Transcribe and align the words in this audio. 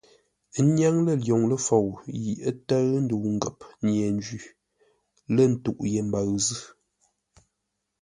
Ə́ 0.57 0.63
nyâŋ 0.75 0.95
lə̂ 1.05 1.13
lwoŋ 1.25 1.41
ləfou 1.51 1.87
yi 2.21 2.31
ə́ 2.49 2.53
tə́ʉ 2.67 2.89
ndəu 3.03 3.25
ngəp 3.35 3.57
nye-njwi, 3.83 4.39
lə̂ 5.35 5.45
ntûʼ 5.53 5.79
ye 5.93 6.01
mbəʉ 6.07 6.29
zʉ́. 6.45 6.61